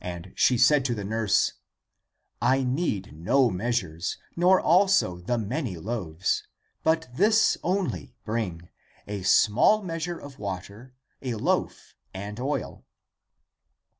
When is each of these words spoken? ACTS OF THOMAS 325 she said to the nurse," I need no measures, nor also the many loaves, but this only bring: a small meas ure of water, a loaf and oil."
ACTS 0.03 0.07
OF 0.07 0.13
THOMAS 0.13 0.37
325 0.39 0.47
she 0.47 0.67
said 0.67 0.85
to 0.85 0.95
the 0.95 1.07
nurse," 1.15 1.53
I 2.53 2.63
need 2.63 3.13
no 3.13 3.51
measures, 3.51 4.17
nor 4.35 4.59
also 4.59 5.17
the 5.19 5.37
many 5.37 5.77
loaves, 5.77 6.41
but 6.81 7.07
this 7.13 7.59
only 7.61 8.15
bring: 8.25 8.69
a 9.07 9.21
small 9.21 9.83
meas 9.83 10.07
ure 10.07 10.17
of 10.17 10.39
water, 10.39 10.95
a 11.21 11.35
loaf 11.35 11.93
and 12.15 12.39
oil." 12.39 12.83